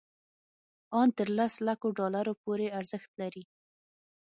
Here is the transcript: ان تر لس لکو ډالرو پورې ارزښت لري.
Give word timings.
ان 0.99 1.07
تر 1.17 1.27
لس 1.37 1.53
لکو 1.67 1.87
ډالرو 1.99 2.33
پورې 2.43 2.67
ارزښت 2.79 3.11
لري. 3.21 3.43